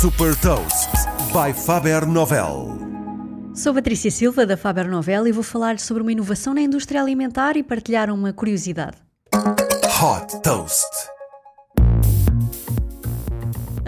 [0.00, 0.90] Super Toast
[1.32, 2.78] by Faber Novel.
[3.52, 7.56] Sou Patrícia Silva da Faber Novel e vou falar sobre uma inovação na indústria alimentar
[7.56, 8.96] e partilhar uma curiosidade.
[9.34, 10.86] Hot Toast.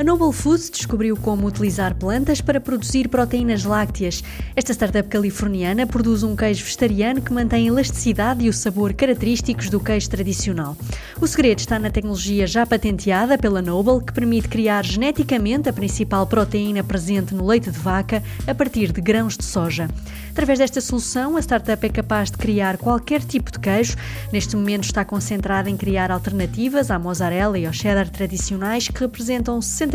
[0.01, 4.25] A Noble Foods descobriu como utilizar plantas para produzir proteínas lácteas.
[4.57, 9.69] Esta startup californiana produz um queijo vegetariano que mantém a elasticidade e o sabor característicos
[9.69, 10.75] do queijo tradicional.
[11.21, 16.27] O segredo está na tecnologia já patenteada pela Noble, que permite criar geneticamente a principal
[16.27, 19.87] proteína presente no leite de vaca a partir de grãos de soja.
[20.31, 23.97] Através desta solução, a startup é capaz de criar qualquer tipo de queijo.
[24.33, 29.59] Neste momento está concentrada em criar alternativas à mozzarella e ao cheddar tradicionais que representam
[29.59, 29.90] 60%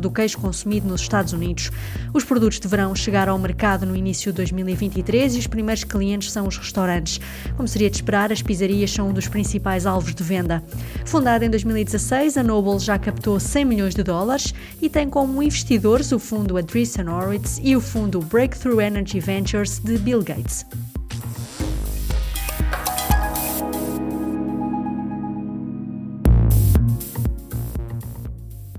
[0.00, 1.70] do queijo consumido nos Estados Unidos.
[2.12, 6.46] Os produtos deverão chegar ao mercado no início de 2023 e os primeiros clientes são
[6.46, 7.20] os restaurantes.
[7.56, 10.62] Como seria de esperar, as pizzarias são um dos principais alvos de venda.
[11.04, 16.12] Fundada em 2016, a Noble já captou 100 milhões de dólares e tem como investidores
[16.12, 20.64] o fundo Andreessen Horowitz e o fundo Breakthrough Energy Ventures de Bill Gates.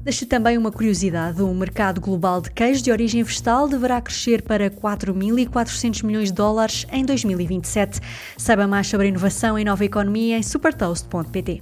[0.08, 4.70] Deixo também uma curiosidade: o mercado global de queijo de origem vegetal deverá crescer para
[4.70, 8.00] 4.400 milhões de dólares em 2027.
[8.38, 11.62] Saiba mais sobre inovação e nova economia em supertoast.pt.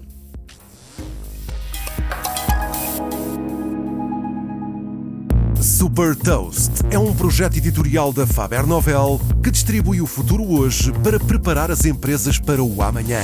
[5.59, 11.19] Super Toast é um projeto editorial da Faber Novel que distribui o futuro hoje para
[11.19, 13.23] preparar as empresas para o amanhã.